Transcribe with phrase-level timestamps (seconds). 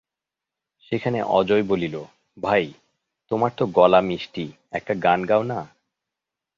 [0.83, 1.95] সেখানে অজয় বলিল,
[2.37, 2.73] ভাই,
[3.31, 5.59] তোমার তো গলা মিষ্টি-একটা গান গাও না?